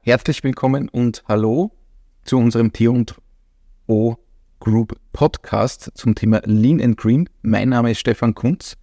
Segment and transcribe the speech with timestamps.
[0.00, 1.72] Herzlich willkommen und hallo
[2.24, 4.16] zu unserem T&O
[4.60, 7.28] Group Podcast zum Thema Lean and Green.
[7.42, 8.76] Mein Name ist Stefan Kunz,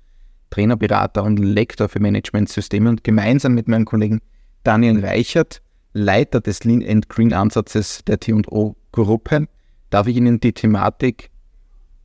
[0.49, 4.21] Trainer, Berater und Lektor für Managementsysteme und gemeinsam mit meinem Kollegen
[4.63, 5.61] Daniel Reichert,
[5.93, 9.47] Leiter des Lean and Green Ansatzes der T&O Gruppe,
[9.89, 11.29] darf ich Ihnen die Thematik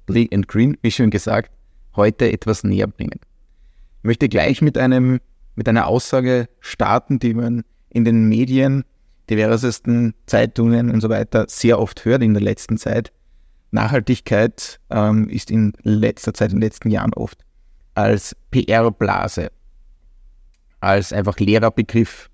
[0.09, 1.51] Lean and Green, wie schon gesagt,
[1.97, 3.21] heute etwas näher bringen.
[4.07, 5.19] Ich möchte gleich mit einem
[5.57, 8.85] mit einer Aussage starten, die man in den Medien
[9.29, 13.11] diversesten Zeitungen und so weiter sehr oft hört in der letzten Zeit.
[13.73, 17.45] Nachhaltigkeit ähm, ist in letzter Zeit, in den letzten Jahren oft
[17.95, 19.51] als PR-Blase,
[20.79, 22.31] als einfach leerer Begriff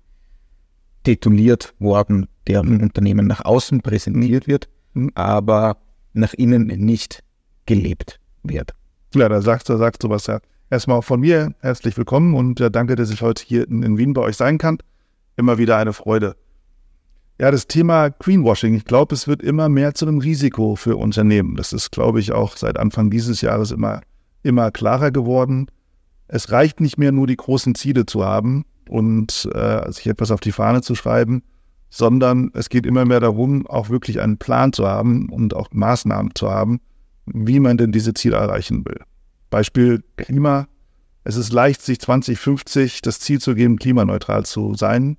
[1.01, 5.09] tituliert worden, der im Unternehmen nach außen präsentiert wird, mhm.
[5.15, 5.77] aber
[6.13, 7.23] nach innen nicht
[7.65, 8.75] gelebt wird.
[9.15, 10.39] Ja, da sagst du, sagst du was ja.
[10.73, 13.99] Erstmal auch von mir herzlich willkommen und ja, danke, dass ich heute hier in, in
[13.99, 14.79] Wien bei euch sein kann.
[15.35, 16.35] Immer wieder eine Freude.
[17.39, 21.57] Ja, das Thema Greenwashing, ich glaube, es wird immer mehr zu einem Risiko für Unternehmen.
[21.57, 24.01] Das ist, glaube ich, auch seit Anfang dieses Jahres immer,
[24.41, 25.67] immer klarer geworden.
[26.27, 30.39] Es reicht nicht mehr nur die großen Ziele zu haben und äh, sich etwas auf
[30.39, 31.43] die Fahne zu schreiben,
[31.91, 36.31] sondern es geht immer mehr darum, auch wirklich einen Plan zu haben und auch Maßnahmen
[36.33, 36.81] zu haben,
[37.27, 39.01] wie man denn diese Ziele erreichen will.
[39.53, 40.67] Beispiel Klima.
[41.23, 45.15] Es ist leicht, sich 2050 das Ziel zu geben, klimaneutral zu sein.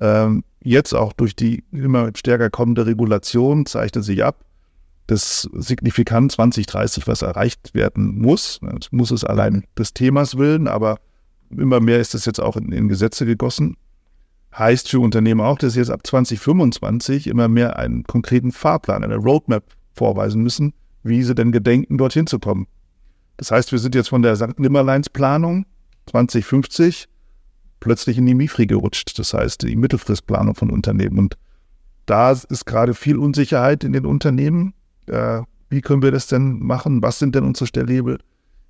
[0.00, 4.46] Ähm, jetzt auch durch die immer stärker kommende Regulation zeichnet sich ab,
[5.06, 8.58] dass signifikant 2030 was erreicht werden muss.
[8.62, 10.98] Das muss es allein des Themas willen, aber
[11.50, 13.76] immer mehr ist das jetzt auch in, in Gesetze gegossen.
[14.56, 19.16] Heißt für Unternehmen auch, dass sie jetzt ab 2025 immer mehr einen konkreten Fahrplan, eine
[19.16, 20.72] Roadmap vorweisen müssen,
[21.02, 22.66] wie sie denn gedenken, dorthin zu kommen.
[23.42, 24.60] Das heißt, wir sind jetzt von der St.
[24.60, 25.66] Nimmerleins Planung
[26.06, 27.08] 2050
[27.80, 29.18] plötzlich in die MIFRI gerutscht.
[29.18, 31.18] Das heißt, die Mittelfristplanung von Unternehmen.
[31.18, 31.36] Und
[32.06, 34.74] da ist gerade viel Unsicherheit in den Unternehmen.
[35.06, 35.40] Äh,
[35.70, 37.02] wie können wir das denn machen?
[37.02, 38.20] Was sind denn unsere Stellhebel?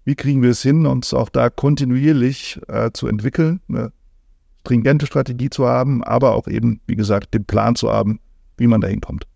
[0.06, 3.92] Wie kriegen wir es hin, uns auch da kontinuierlich äh, zu entwickeln, eine
[4.60, 8.20] stringente Strategie zu haben, aber auch eben, wie gesagt, den Plan zu haben,
[8.56, 9.26] wie man da hinkommt.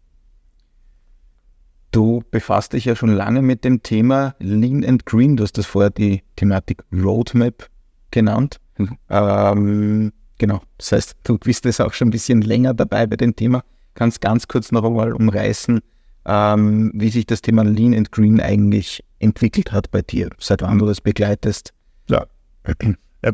[1.90, 5.36] Du befasst dich ja schon lange mit dem Thema Lean and Green.
[5.36, 7.68] Du hast das vorher die Thematik Roadmap
[8.10, 8.60] genannt.
[9.08, 13.34] Ähm, genau, das heißt, du bist jetzt auch schon ein bisschen länger dabei bei dem
[13.34, 13.62] Thema.
[13.94, 15.80] Kannst ganz kurz noch einmal umreißen,
[16.26, 20.78] ähm, wie sich das Thema Lean and Green eigentlich entwickelt hat bei dir, seit wann
[20.78, 21.72] du das begleitest.
[22.10, 22.26] Ja.
[23.24, 23.32] ja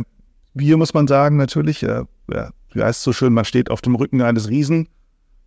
[0.56, 3.80] hier muss man sagen, natürlich, äh, ja, wie heißt es so schön, man steht auf
[3.80, 4.88] dem Rücken eines Riesen.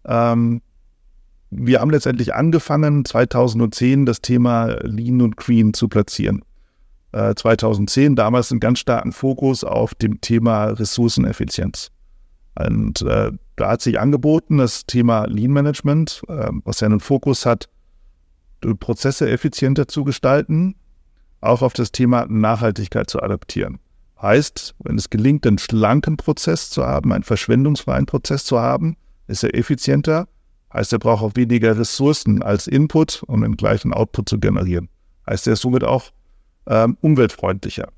[0.05, 0.61] Ähm,
[1.57, 6.43] wir haben letztendlich angefangen, 2010 das Thema Lean und Green zu platzieren.
[7.11, 11.91] 2010 äh, damals einen ganz starken Fokus auf dem Thema Ressourceneffizienz.
[12.57, 17.45] Und äh, da hat sich angeboten, das Thema Lean Management, äh, was ja einen Fokus
[17.45, 17.69] hat,
[18.79, 20.75] Prozesse effizienter zu gestalten,
[21.41, 23.79] auch auf das Thema Nachhaltigkeit zu adaptieren.
[24.21, 29.43] Heißt, wenn es gelingt, einen schlanken Prozess zu haben, einen verschwendungsfreien Prozess zu haben, ist
[29.43, 30.27] er effizienter.
[30.73, 34.89] Heißt, er braucht auch weniger Ressourcen als Input, um den gleichen Output zu generieren.
[35.27, 36.11] Heißt, er ist somit auch
[36.67, 37.89] ähm, umweltfreundlicher.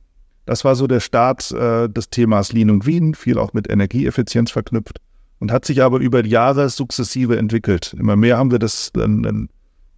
[0.46, 4.52] Das war so der Start äh, des Themas Lean und Green, viel auch mit Energieeffizienz
[4.52, 5.02] verknüpft
[5.40, 7.96] und hat sich aber über Jahre sukzessive entwickelt.
[7.98, 9.48] Immer mehr haben wir das, äh,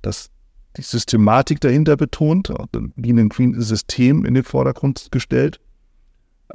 [0.01, 0.31] das
[0.77, 5.59] die Systematik dahinter betont, auch das Lean and Green System in den Vordergrund gestellt.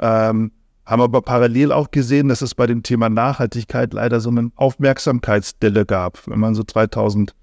[0.00, 0.52] Ähm,
[0.86, 5.86] haben aber parallel auch gesehen, dass es bei dem Thema Nachhaltigkeit leider so eine Aufmerksamkeitsdelle
[5.86, 6.26] gab.
[6.26, 7.34] Wenn man so 2010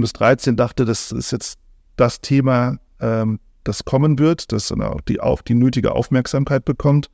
[0.00, 1.58] bis 2013 dachte, das ist jetzt
[1.96, 7.10] das Thema, ähm, das kommen wird, das dann auch die, auf die nötige Aufmerksamkeit bekommt,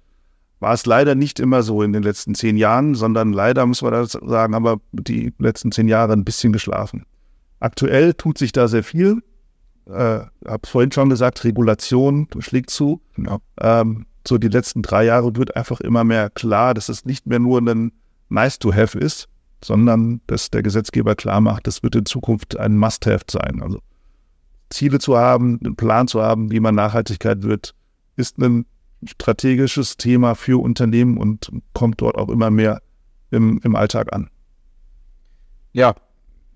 [0.60, 3.92] war es leider nicht immer so in den letzten zehn Jahren, sondern leider, muss man
[3.92, 7.04] das sagen, haben wir die letzten zehn Jahre ein bisschen geschlafen.
[7.60, 9.22] Aktuell tut sich da sehr viel.
[9.86, 13.00] Äh, habe vorhin schon gesagt, Regulation schlägt zu.
[13.15, 13.38] Genau.
[13.60, 17.39] Ähm, so die letzten drei Jahre wird einfach immer mehr klar, dass es nicht mehr
[17.39, 17.92] nur ein
[18.28, 19.28] Nice-to-have ist,
[19.65, 23.63] sondern dass der Gesetzgeber klar macht, das wird in Zukunft ein Must-have sein.
[23.63, 23.80] Also
[24.71, 27.75] Ziele zu haben, einen Plan zu haben, wie man Nachhaltigkeit wird,
[28.16, 28.66] ist ein
[29.04, 32.83] strategisches Thema für Unternehmen und kommt dort auch immer mehr
[33.31, 34.28] im, im Alltag an.
[35.72, 35.95] Ja,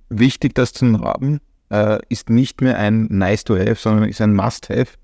[0.09, 1.41] wichtig, das zu haben,
[1.71, 4.99] äh, ist nicht mehr ein Nice-to-have, sondern ist ein Must-have.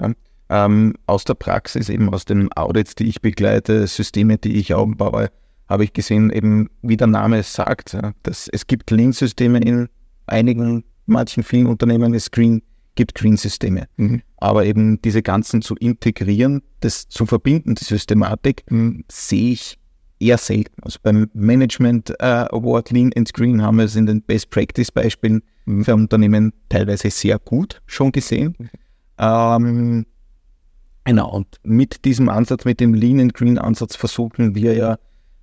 [0.00, 0.12] Ja?
[0.50, 5.28] Ähm, aus der Praxis, eben aus den Audits, die ich begleite, Systeme, die ich aufbaue,
[5.68, 9.88] habe ich gesehen, eben wie der Name es sagt, ja, dass es gibt Lean-Systeme in
[10.26, 12.62] einigen manchen vielen Unternehmen es Green,
[12.94, 13.86] gibt Green-Systeme.
[13.96, 14.22] Mhm.
[14.38, 19.04] Aber eben diese ganzen zu integrieren, das zu verbinden, die Systematik, mhm.
[19.10, 19.78] sehe ich
[20.20, 20.82] eher selten.
[20.82, 24.90] Also beim Management äh, Award Lean and Screen haben wir es in den Best Practice
[24.90, 25.84] Beispielen mhm.
[25.84, 28.54] für Unternehmen teilweise sehr gut schon gesehen.
[28.58, 28.70] Mhm.
[29.18, 30.06] Ähm,
[31.08, 34.98] genau, und mit diesem Ansatz, mit dem Lean and Green Ansatz versuchen wir ja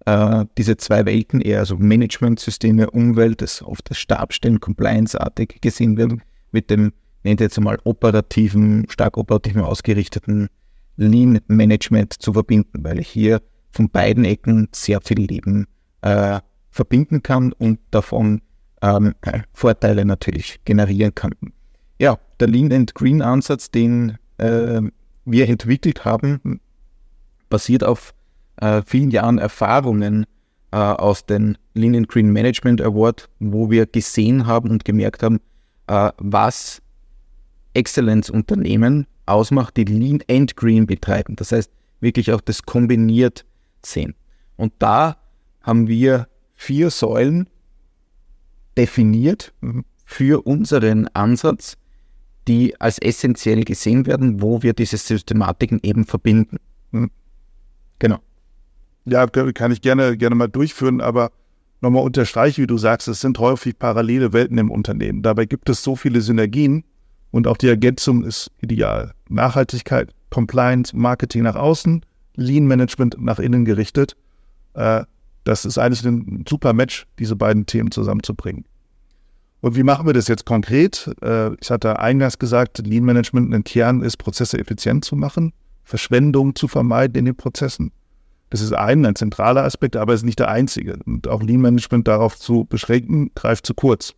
[0.05, 6.13] äh, diese zwei Welten eher, also Management-Systeme, Umwelt, das oft das Stabstellen, Compliance-artig gesehen wird,
[6.51, 10.49] mit dem, nennt jetzt einmal operativen, stark operativen ausgerichteten
[10.97, 13.41] Lean-Management zu verbinden, weil ich hier
[13.71, 15.65] von beiden Ecken sehr viel Leben
[16.01, 16.39] äh,
[16.69, 18.41] verbinden kann und davon
[18.83, 19.15] ähm,
[19.51, 21.33] Vorteile natürlich generieren kann.
[21.99, 24.81] Ja, der Lean and Green Ansatz, den äh,
[25.25, 26.59] wir entwickelt haben,
[27.49, 28.13] basiert auf
[28.57, 30.25] äh, vielen Jahren Erfahrungen
[30.71, 35.39] äh, aus den Lean and Green Management Award, wo wir gesehen haben und gemerkt haben,
[35.87, 36.81] äh, was
[37.73, 41.35] Exzellenzunternehmen ausmacht, die Lean and Green betreiben.
[41.35, 43.45] Das heißt, wirklich auch das kombiniert
[43.83, 44.15] sehen.
[44.55, 45.17] Und da
[45.61, 47.49] haben wir vier Säulen
[48.77, 49.53] definiert
[50.05, 51.77] für unseren Ansatz,
[52.47, 56.57] die als essentiell gesehen werden, wo wir diese Systematiken eben verbinden.
[56.91, 57.11] Mhm.
[57.99, 58.19] Genau.
[59.05, 61.31] Ja, kann ich gerne, gerne mal durchführen, aber
[61.81, 65.21] nochmal unterstreiche, wie du sagst, es sind häufig parallele Welten im Unternehmen.
[65.21, 66.83] Dabei gibt es so viele Synergien
[67.31, 69.13] und auch die Ergänzung ist ideal.
[69.29, 72.03] Nachhaltigkeit, Compliance, Marketing nach außen,
[72.35, 74.15] Lean Management nach innen gerichtet.
[74.73, 75.03] Äh,
[75.43, 78.65] das ist eigentlich ein super Match, diese beiden Themen zusammenzubringen.
[79.65, 81.09] Und wie machen wir das jetzt konkret?
[81.23, 85.53] Äh, ich hatte eingangs gesagt, Lean Management im Kern ist, Prozesse effizient zu machen,
[85.83, 87.91] Verschwendung zu vermeiden in den Prozessen.
[88.51, 90.99] Das ist ein, ein zentraler Aspekt, aber es ist nicht der einzige.
[91.07, 94.13] Und auch Lean Management darauf zu beschränken, greift zu kurz.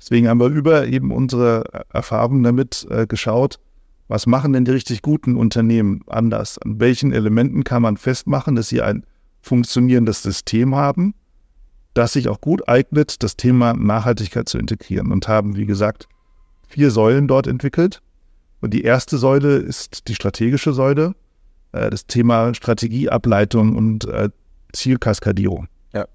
[0.00, 3.60] Deswegen haben wir über eben unsere Erfahrungen damit äh, geschaut,
[4.08, 6.56] was machen denn die richtig guten Unternehmen anders?
[6.56, 9.04] An welchen Elementen kann man festmachen, dass sie ein
[9.42, 11.12] funktionierendes System haben,
[11.94, 16.08] das sich auch gut eignet, das Thema Nachhaltigkeit zu integrieren und haben, wie gesagt,
[16.68, 18.00] vier Säulen dort entwickelt.
[18.60, 21.14] Und die erste Säule ist die strategische Säule,
[21.72, 24.30] äh, das Thema Strategieableitung und äh,
[24.72, 25.66] Zielkaskadierung.
[25.92, 26.06] Ja.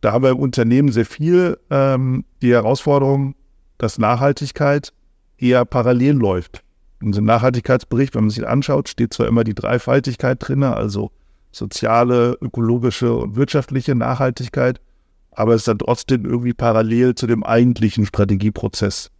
[0.00, 3.34] Da haben wir im Unternehmen sehr viel ähm, die Herausforderung,
[3.78, 4.92] dass Nachhaltigkeit
[5.38, 6.64] eher parallel läuft
[7.04, 11.10] in unserem Nachhaltigkeitsbericht, wenn man sich anschaut, steht zwar immer die Dreifaltigkeit drin, also
[11.54, 14.80] soziale, ökologische und wirtschaftliche Nachhaltigkeit,
[15.30, 19.10] aber es ist dann trotzdem irgendwie parallel zu dem eigentlichen Strategieprozess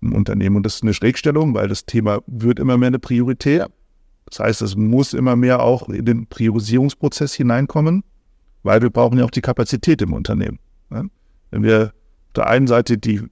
[0.00, 0.56] im Unternehmen.
[0.56, 3.66] Und das ist eine Schrägstellung, weil das Thema wird immer mehr eine Priorität.
[4.26, 8.02] Das heißt, es muss immer mehr auch in den Priorisierungsprozess hineinkommen,
[8.62, 10.58] weil wir brauchen ja auch die Kapazität im Unternehmen.
[10.88, 13.22] Wenn wir auf der einen Seite die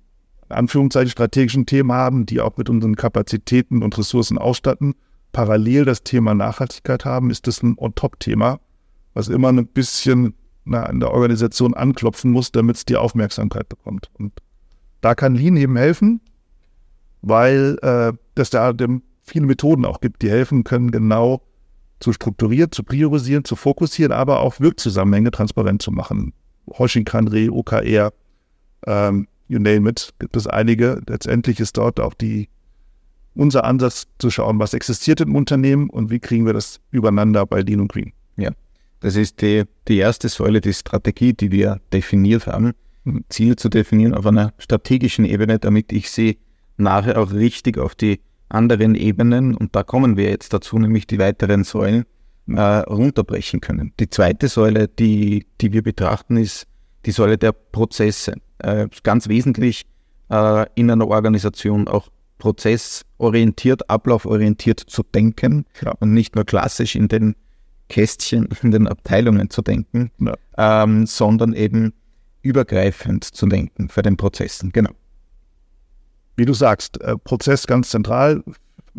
[0.48, 4.94] Anführungszeichen strategischen Themen haben, die auch mit unseren Kapazitäten und Ressourcen ausstatten,
[5.34, 8.60] parallel das Thema Nachhaltigkeit haben, ist das ein On-Top-Thema,
[9.12, 10.34] was immer ein bisschen
[10.64, 14.10] na, in der Organisation anklopfen muss, damit es die Aufmerksamkeit bekommt.
[14.14, 14.32] Und
[15.02, 16.20] da kann Lean eben helfen,
[17.20, 21.42] weil äh, es da dem viele Methoden auch gibt, die helfen können, genau
[21.98, 26.32] zu strukturieren, zu priorisieren, zu fokussieren, aber auch Wirkzusammenhänge transparent zu machen.
[26.78, 28.12] Hoshing Kanri, OKR,
[28.86, 31.02] ähm, you name it, gibt es einige.
[31.08, 32.48] Letztendlich ist dort auch die,
[33.34, 37.60] unser Ansatz zu schauen, was existiert im Unternehmen und wie kriegen wir das übereinander bei
[37.60, 38.12] Lean und Green.
[38.36, 38.50] Ja,
[39.00, 42.72] das ist die, die erste Säule, die Strategie, die wir definiert haben.
[43.04, 43.24] Mhm.
[43.28, 46.38] Ziel zu definieren auf einer strategischen Ebene, damit ich sie
[46.76, 51.18] nachher auch richtig auf die anderen Ebenen, und da kommen wir jetzt dazu, nämlich die
[51.18, 52.04] weiteren Säulen,
[52.48, 53.92] äh, runterbrechen können.
[53.98, 56.66] Die zweite Säule, die, die wir betrachten, ist
[57.06, 59.86] die Säule der Prozesse äh, ganz wesentlich
[60.30, 62.08] äh, in einer Organisation auch
[62.44, 65.92] prozessorientiert, ablauforientiert zu denken ja.
[66.00, 67.36] und nicht nur klassisch in den
[67.88, 70.34] Kästchen, in den Abteilungen zu denken, ja.
[70.58, 71.94] ähm, sondern eben
[72.42, 74.72] übergreifend zu denken für den Prozessen.
[74.72, 74.90] Genau.
[76.36, 78.44] Wie du sagst, äh, Prozess ganz zentral,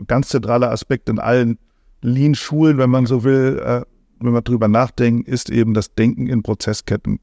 [0.08, 1.60] ganz zentraler Aspekt in allen
[2.02, 3.82] Lean-Schulen, wenn man so will, äh,
[4.22, 7.20] wenn man drüber nachdenkt, ist eben das Denken in Prozessketten.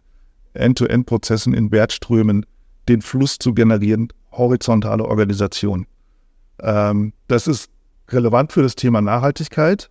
[0.54, 2.46] End-to-End-Prozessen in Wertströmen
[2.88, 5.86] den Fluss zu generieren, horizontale Organisation.
[6.62, 7.70] Ähm, das ist
[8.08, 9.90] relevant für das Thema Nachhaltigkeit,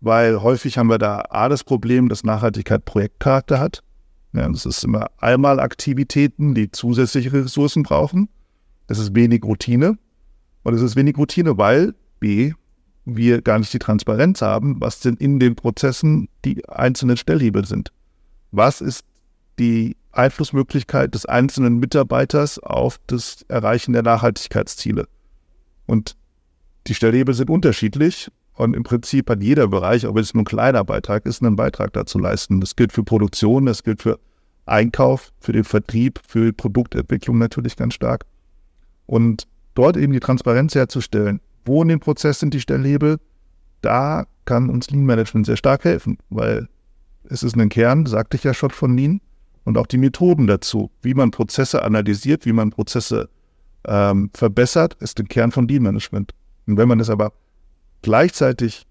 [0.00, 3.82] weil häufig haben wir da A das Problem, dass Nachhaltigkeit Projektcharakter hat.
[4.32, 8.28] Ja, das ist immer einmal Aktivitäten, die zusätzliche Ressourcen brauchen.
[8.86, 9.98] Das ist wenig Routine.
[10.62, 12.52] Und es ist wenig Routine, weil B,
[13.04, 17.92] wir gar nicht die Transparenz haben, was denn in den Prozessen die einzelnen Stellhebel sind.
[18.52, 19.04] Was ist
[19.58, 25.06] die Einflussmöglichkeit des einzelnen Mitarbeiters auf das Erreichen der Nachhaltigkeitsziele.
[25.90, 26.16] Und
[26.86, 30.84] die Stellhebel sind unterschiedlich und im Prinzip hat jeder Bereich, ob es nur ein kleiner
[30.84, 32.60] Beitrag ist, einen Beitrag dazu leisten.
[32.60, 34.20] Das gilt für Produktion, das gilt für
[34.66, 38.24] Einkauf, für den Vertrieb, für Produktentwicklung natürlich ganz stark.
[39.06, 43.18] Und dort eben die Transparenz herzustellen, wo in dem Prozess sind die Stellhebel,
[43.80, 46.68] da kann uns Lean Management sehr stark helfen, weil
[47.24, 49.20] es ist ein Kern, sagte ich ja schon von Lean,
[49.64, 53.28] und auch die Methoden dazu, wie man Prozesse analysiert, wie man Prozesse
[53.86, 56.32] ähm, verbessert, ist ein Kern von Lean Management.
[56.66, 57.32] Und wenn man es aber
[58.02, 58.86] gleichzeitig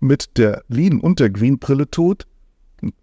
[0.00, 2.26] mit der Lean und der Green Brille tut,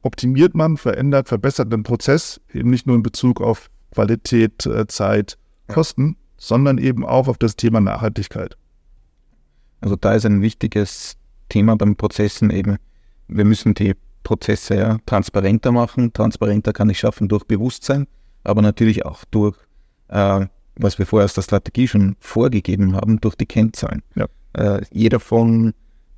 [0.02, 5.38] optimiert man, verändert, verbessert den Prozess, eben nicht nur in Bezug auf Qualität, äh, Zeit,
[5.68, 8.58] Kosten, sondern eben auch auf das Thema Nachhaltigkeit.
[9.82, 11.16] Also da ist ein wichtiges
[11.48, 12.78] Thema beim Prozessen eben,
[13.28, 16.12] wir müssen die Prozesse ja transparenter machen.
[16.14, 18.08] Transparenter kann ich schaffen durch Bewusstsein,
[18.44, 19.58] aber natürlich auch durch,
[20.10, 20.46] äh,
[20.80, 24.02] was wir vorher aus der Strategie schon vorgegeben haben, durch die Kennzahlen.
[24.16, 24.28] Ja.
[24.54, 25.74] Äh, jeder von,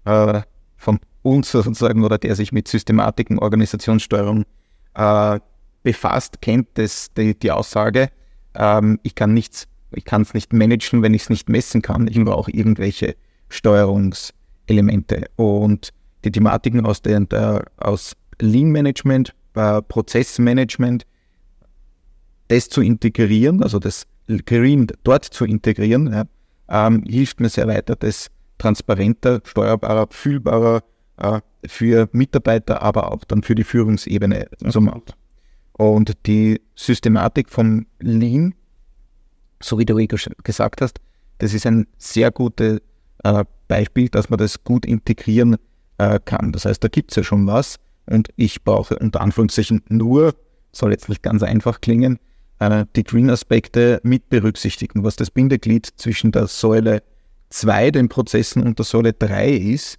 [0.05, 0.41] äh,
[0.77, 4.45] von uns sozusagen oder der sich mit Systematiken, Organisationssteuerung
[4.93, 5.39] äh,
[5.83, 8.09] befasst, kennt das, die, die Aussage,
[8.53, 12.07] ähm, ich kann nichts, ich kann es nicht managen, wenn ich es nicht messen kann.
[12.07, 13.15] Ich brauche irgendwelche
[13.49, 15.29] Steuerungselemente.
[15.35, 15.89] Und
[16.23, 21.05] die Thematiken aus, der, der aus Lean Management, äh, Prozessmanagement,
[22.47, 24.05] das zu integrieren, also das
[24.39, 26.25] Green dort zu integrieren, ja,
[26.69, 30.83] ähm, hilft mir sehr weiter, das transparenter, steuerbarer, fühlbarer
[31.17, 35.03] äh, für Mitarbeiter, aber auch dann für die Führungsebene zu machen.
[35.73, 38.53] Und die Systematik von Lean,
[39.61, 41.00] so wie du eh gesagt hast,
[41.39, 42.81] das ist ein sehr gutes
[43.23, 45.57] äh, Beispiel, dass man das gut integrieren
[45.97, 46.51] äh, kann.
[46.51, 50.35] Das heißt, da gibt es ja schon was und ich brauche unter Anführungszeichen nur,
[50.71, 52.19] soll jetzt nicht ganz einfach klingen,
[52.69, 57.01] die Green-Aspekte mit berücksichtigen, was das Bindeglied zwischen der Säule
[57.49, 59.97] 2, den Prozessen, und der Säule 3 ist,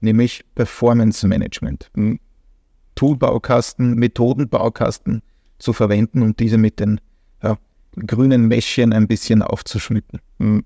[0.00, 1.88] nämlich Performance Management.
[1.94, 2.18] Hm.
[2.96, 5.22] Toolbaukasten, Methodenbaukasten
[5.58, 7.00] zu verwenden und diese mit den
[7.42, 7.56] ja,
[7.94, 10.20] grünen Mäschchen ein bisschen aufzuschmücken.
[10.40, 10.64] Hm.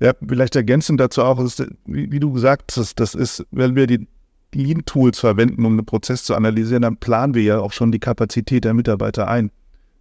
[0.00, 3.86] Ja, vielleicht ergänzend dazu auch, ist, wie, wie, du gesagt hast, das ist, wenn wir
[3.86, 4.06] die
[4.54, 8.64] Lean-Tools verwenden, um einen Prozess zu analysieren, dann planen wir ja auch schon die Kapazität
[8.64, 9.50] der Mitarbeiter ein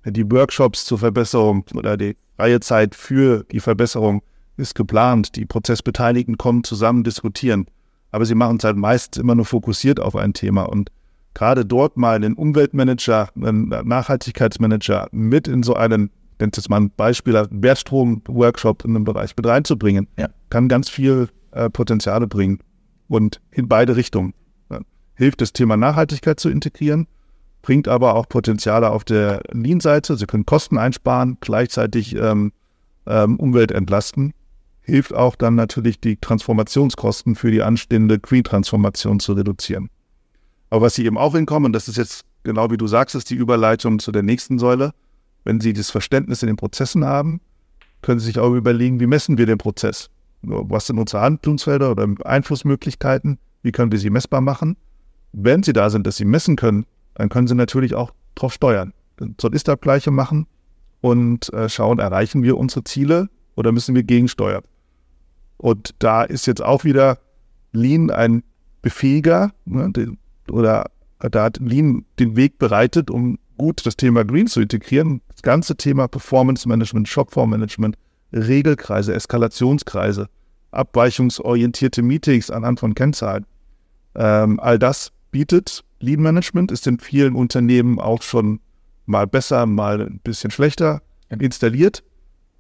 [0.06, 4.22] die Workshops zur Verbesserung oder die freie Zeit für die Verbesserung
[4.58, 5.36] ist geplant.
[5.36, 7.68] Die Prozessbeteiligten kommen zusammen, diskutieren.
[8.12, 10.64] Aber sie machen es halt meist immer nur fokussiert auf ein Thema.
[10.64, 10.92] Und
[11.34, 16.90] gerade dort mal einen Umweltmanager, einen Nachhaltigkeitsmanager mit in so einen, nennt es mal ein
[16.90, 20.28] Beispiel, Wertstrom-Workshop in einem Bereich mit reinzubringen, ja.
[20.50, 22.60] kann ganz viel äh, Potenziale bringen.
[23.08, 24.34] Und in beide Richtungen.
[24.70, 24.80] Ja.
[25.16, 27.08] Hilft das Thema Nachhaltigkeit zu integrieren
[27.62, 30.18] bringt aber auch Potenziale auf der Lean-Seite.
[30.18, 32.52] Sie können Kosten einsparen, gleichzeitig ähm,
[33.06, 34.34] ähm, Umwelt entlasten.
[34.82, 39.90] Hilft auch dann natürlich die Transformationskosten für die anstehende Green-Transformation zu reduzieren.
[40.70, 43.30] Aber was Sie eben auch hinkommen, und das ist jetzt genau wie du sagst, ist
[43.30, 44.94] die Überleitung zu der nächsten Säule.
[45.44, 47.42] Wenn Sie das Verständnis in den Prozessen haben,
[48.02, 50.10] können Sie sich auch überlegen, wie messen wir den Prozess?
[50.42, 53.38] Was sind unsere Handlungsfelder oder Einflussmöglichkeiten?
[53.62, 54.76] Wie können wir sie messbar machen?
[55.34, 56.86] Wenn Sie da sind, dass Sie messen können,
[57.22, 58.94] dann können Sie natürlich auch darauf steuern.
[59.40, 60.48] Soll Ist-Abgleiche machen
[61.02, 64.64] und äh, schauen, erreichen wir unsere Ziele oder müssen wir gegensteuern.
[65.58, 67.20] Und da ist jetzt auch wieder
[67.74, 68.42] Lean ein
[68.82, 70.18] Befähiger ne, den,
[70.50, 75.22] oder da hat Lean den Weg bereitet, um gut das Thema Green zu integrieren.
[75.28, 78.00] Das ganze Thema Performance Management, Shopform Management,
[78.34, 80.28] Regelkreise, Eskalationskreise,
[80.72, 83.46] abweichungsorientierte Meetings anhand von Kennzahlen.
[84.16, 88.60] Ähm, all das bietet Lean Management ist in vielen Unternehmen auch schon
[89.06, 92.04] mal besser, mal ein bisschen schlechter installiert.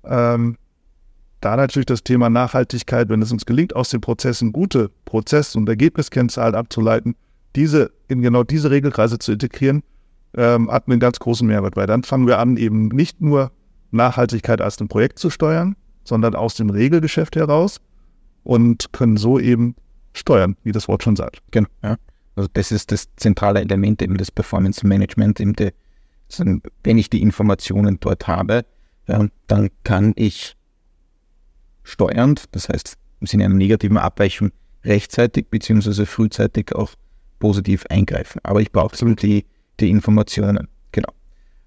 [0.03, 0.57] Ähm,
[1.41, 5.67] da natürlich das Thema Nachhaltigkeit, wenn es uns gelingt, aus den Prozessen gute Prozess- und
[5.67, 7.15] Ergebniskennzahlen abzuleiten,
[7.55, 9.83] diese in genau diese Regelkreise zu integrieren,
[10.35, 13.51] ähm, hat einen ganz großen Mehrwert, weil dann fangen wir an, eben nicht nur
[13.89, 17.81] Nachhaltigkeit als ein Projekt zu steuern, sondern aus dem Regelgeschäft heraus
[18.43, 19.75] und können so eben
[20.13, 21.41] steuern, wie das Wort schon sagt.
[21.51, 21.67] Genau.
[21.83, 21.97] Ja.
[22.35, 25.39] Also das ist das zentrale Element eben des Performance Management.
[25.39, 25.71] Eben die,
[26.83, 28.65] wenn ich die Informationen dort habe,
[29.05, 30.55] dann kann ich
[31.83, 34.51] steuernd, das heißt im Sinne einer negativen Abweichung,
[34.83, 36.05] rechtzeitig bzw.
[36.05, 36.91] frühzeitig auch
[37.39, 38.39] positiv eingreifen.
[38.43, 39.45] Aber ich brauche die,
[39.79, 40.67] die Informationen.
[40.91, 41.11] Genau.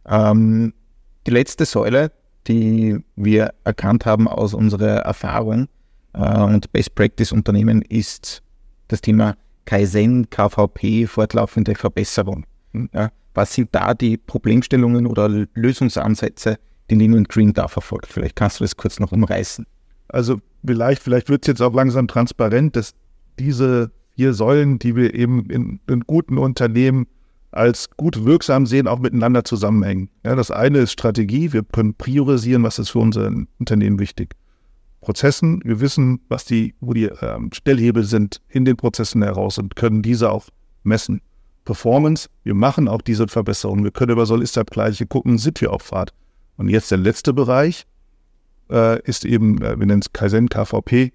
[0.06, 0.72] Ähm,
[1.26, 2.12] die letzte Säule,
[2.46, 5.68] die wir erkannt haben aus unserer Erfahrung
[6.12, 8.42] äh, und Best Practice Unternehmen, ist
[8.88, 12.44] das Thema Kaizen, KVP, fortlaufende Verbesserung.
[12.72, 16.58] Hm, ja, was sind da die Problemstellungen oder Lösungsansätze,
[16.90, 18.06] die Lean Green da verfolgt?
[18.06, 19.66] Vielleicht kannst du das kurz noch umreißen.
[20.08, 22.94] Also vielleicht, vielleicht wird es jetzt auch langsam transparent, dass
[23.38, 27.06] diese vier Säulen, die wir eben in, in guten Unternehmen
[27.50, 30.10] als gut wirksam sehen, auch miteinander zusammenhängen.
[30.24, 31.52] Ja, das eine ist Strategie.
[31.52, 34.34] Wir können priorisieren, was ist für unser Unternehmen wichtig.
[35.04, 35.60] Prozessen.
[35.64, 40.02] Wir wissen, was die, wo die ähm, Stellhebel sind in den Prozessen heraus und können
[40.02, 40.48] diese auch
[40.82, 41.20] messen.
[41.64, 42.28] Performance.
[42.42, 43.84] Wir machen auch diese Verbesserungen.
[43.84, 46.12] Wir können über Soll-Ist-Abgleiche gucken, sind wir auf Fahrt.
[46.56, 47.86] Und jetzt der letzte Bereich
[48.70, 51.12] äh, ist eben, äh, wir nennen es Kaizen, KVP.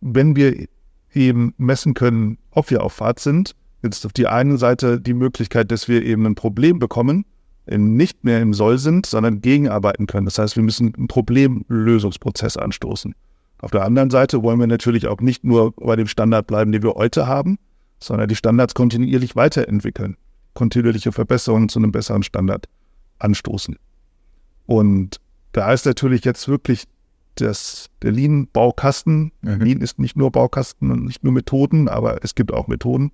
[0.00, 0.66] Wenn wir
[1.14, 5.70] eben messen können, ob wir auf Fahrt sind, jetzt auf die einen Seite die Möglichkeit,
[5.70, 7.24] dass wir eben ein Problem bekommen,
[7.78, 10.26] nicht mehr im Soll sind, sondern gegenarbeiten können.
[10.26, 13.14] Das heißt, wir müssen einen Problemlösungsprozess anstoßen.
[13.58, 16.82] Auf der anderen Seite wollen wir natürlich auch nicht nur bei dem Standard bleiben, den
[16.82, 17.58] wir heute haben,
[18.00, 20.16] sondern die Standards kontinuierlich weiterentwickeln,
[20.54, 22.66] kontinuierliche Verbesserungen zu einem besseren Standard
[23.20, 23.76] anstoßen.
[24.66, 25.20] Und
[25.52, 26.84] da ist natürlich jetzt wirklich
[27.36, 29.32] das, der Lean-Baukasten.
[29.42, 29.60] Mhm.
[29.60, 33.12] Lean ist nicht nur Baukasten und nicht nur Methoden, aber es gibt auch Methoden.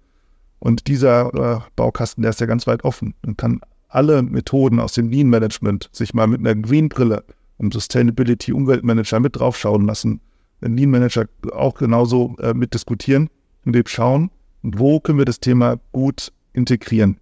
[0.61, 4.92] Und dieser äh, Baukasten, der ist ja ganz weit offen und kann alle Methoden aus
[4.92, 7.25] dem Lean-Management sich mal mit einer Green-Brille
[7.59, 10.21] im Sustainability Umweltmanager mit draufschauen lassen,
[10.61, 13.30] den Lean-Manager auch genauso äh, mitdiskutieren
[13.64, 14.30] und eben schauen,
[14.62, 17.18] wo können wir das Thema gut integrieren.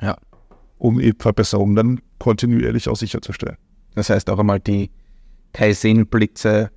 [0.00, 0.16] Ja.
[0.78, 3.56] Um eben Verbesserungen dann kontinuierlich auch sicherzustellen.
[3.94, 4.90] Das heißt auch einmal die
[5.52, 6.70] Kaizen-Blitze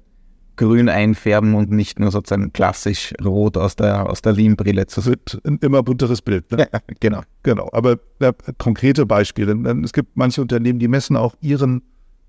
[0.58, 5.14] grün einfärben und nicht nur sozusagen klassisch rot aus der, aus der Lean-Brille zu sehen.
[5.14, 6.52] wird ein immer bunteres Bild.
[6.52, 6.68] Ne?
[6.72, 7.22] Ja, genau.
[7.44, 7.70] Genau.
[7.72, 9.54] Aber ja, konkrete Beispiele.
[9.84, 11.84] Es gibt manche Unternehmen, die messen auch ihren,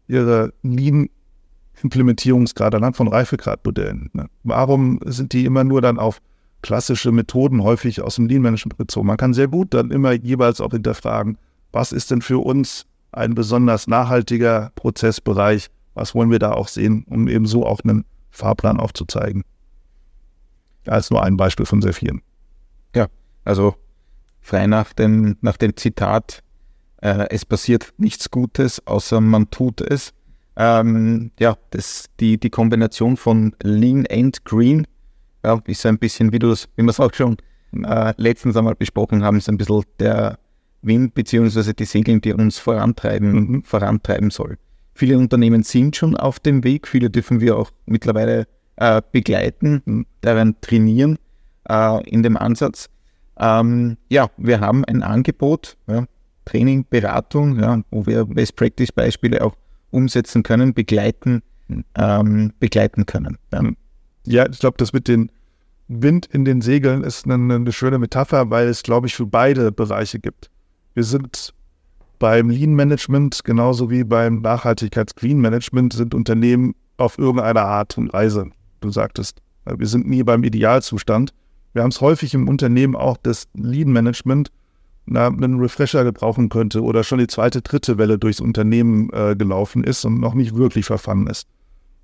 [0.06, 4.10] ihre Lean-Implementierungsgrad anhand von Reifegradmodellen.
[4.12, 4.28] Ne?
[4.42, 6.20] Warum sind die immer nur dann auf
[6.62, 9.06] klassische Methoden häufig aus dem Lean-Management bezogen?
[9.06, 11.38] Man kann sehr gut dann immer jeweils auch hinterfragen,
[11.72, 15.70] was ist denn für uns ein besonders nachhaltiger Prozessbereich?
[15.94, 18.04] Was wollen wir da auch sehen, um eben so auch einen
[18.34, 19.44] Fahrplan aufzuzeigen.
[20.86, 22.20] Als nur ein Beispiel von sehr vielen.
[22.94, 23.06] Ja,
[23.44, 23.76] also
[24.40, 26.42] frei nach dem, nach dem Zitat,
[27.00, 30.12] äh, es passiert nichts Gutes, außer man tut es.
[30.56, 34.86] Ähm, ja, das, die, die Kombination von Lean and Green
[35.44, 37.36] ja, ist ein bisschen, wie, wie wir es auch schon
[37.72, 40.38] äh, letztens einmal besprochen haben, ist ein bisschen der
[40.82, 41.72] Wind bzw.
[41.72, 43.62] die Segeln, die uns vorantreiben, mhm.
[43.62, 44.58] vorantreiben soll.
[44.94, 50.54] Viele Unternehmen sind schon auf dem Weg, viele dürfen wir auch mittlerweile äh, begleiten, daran
[50.60, 51.18] trainieren
[51.68, 52.88] äh, in dem Ansatz.
[53.36, 56.06] Ähm, ja, wir haben ein Angebot, ja,
[56.44, 59.56] Training, Beratung, ja, wo wir Best Practice Beispiele auch
[59.90, 61.42] umsetzen können, begleiten,
[61.96, 63.38] ähm, begleiten können.
[63.52, 63.62] Ja,
[64.26, 65.30] ja ich glaube, das mit dem
[65.88, 69.72] Wind in den Segeln ist eine, eine schöne Metapher, weil es, glaube ich, für beide
[69.72, 70.50] Bereiche gibt.
[70.94, 71.52] Wir sind
[72.18, 78.46] beim Lean Management genauso wie beim Nachhaltigkeits-Green Management sind Unternehmen auf irgendeine Art und Reise.
[78.80, 81.32] Du sagtest, wir sind nie beim Idealzustand.
[81.72, 84.50] Wir haben es häufig im Unternehmen auch, dass Lean Management
[85.06, 89.84] na, einen Refresher gebrauchen könnte oder schon die zweite, dritte Welle durchs Unternehmen äh, gelaufen
[89.84, 91.46] ist und noch nicht wirklich verfangen ist.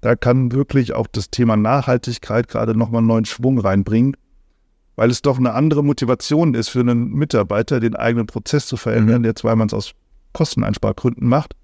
[0.00, 4.16] Da kann wirklich auch das Thema Nachhaltigkeit gerade nochmal neuen Schwung reinbringen,
[5.00, 9.22] weil es doch eine andere Motivation ist für einen Mitarbeiter, den eigenen Prozess zu verändern,
[9.22, 9.32] mhm.
[9.32, 9.92] der weil man es aus
[10.34, 11.56] Kosteneinspargründen macht,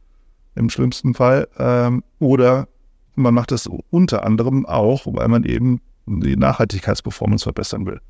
[0.54, 1.46] im schlimmsten Fall.
[1.58, 2.66] Ähm, oder
[3.14, 8.00] man macht das unter anderem auch, weil man eben die Nachhaltigkeitsperformance verbessern will.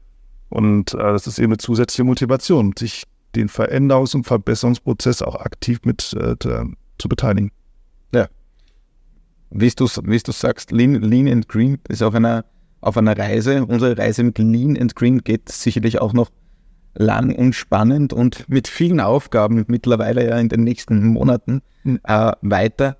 [0.48, 3.02] Und äh, das ist eben eine zusätzliche Motivation, sich
[3.34, 7.50] den Veränderungs- und Verbesserungsprozess auch aktiv mit äh, zu beteiligen.
[8.14, 8.28] Ja.
[9.50, 12.44] Wie du, wie du sagst, Lean, Lean and Green ist auf einer,
[12.86, 13.66] auf einer Reise.
[13.66, 16.30] Unsere Reise mit Lean and Green geht sicherlich auch noch
[16.94, 22.00] lang und spannend und mit vielen Aufgaben mittlerweile ja in den nächsten Monaten hm.
[22.04, 22.96] äh, weiter.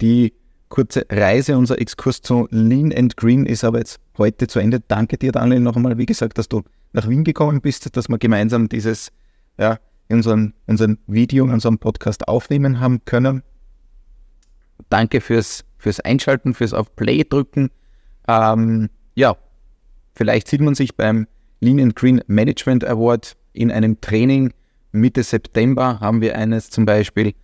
[0.00, 0.34] Die
[0.68, 4.80] kurze Reise, unser Exkurs zu Lean and Green ist aber jetzt heute zu Ende.
[4.80, 8.18] Danke dir, Daniel, noch einmal, wie gesagt, dass du nach Wien gekommen bist, dass wir
[8.18, 9.12] gemeinsam dieses,
[9.58, 13.42] ja, unseren, unseren Video, unseren Podcast aufnehmen haben können.
[14.88, 17.70] Danke fürs, fürs Einschalten, fürs auf Play drücken.
[18.28, 19.36] Ähm, ja,
[20.14, 21.26] vielleicht sieht man sich beim
[21.60, 24.52] Lean and Green Management Award in einem Training.
[24.92, 27.34] Mitte September haben wir eines zum Beispiel.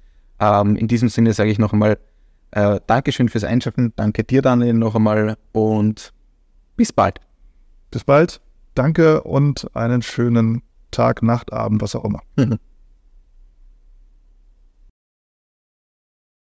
[0.41, 1.99] Ähm, in diesem Sinne sage ich noch einmal
[2.51, 3.93] äh, Dankeschön fürs Einschalten.
[3.97, 6.13] Danke dir, Daniel, noch einmal und
[6.77, 7.21] bis bald.
[7.91, 8.41] Bis bald.
[8.75, 12.23] Danke und einen schönen Tag, Nacht, Abend, was auch immer.